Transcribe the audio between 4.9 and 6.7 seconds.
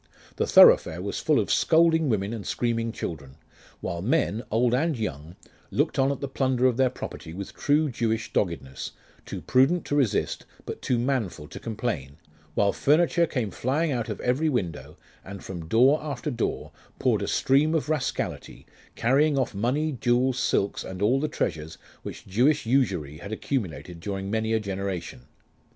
young, looked on at the plunder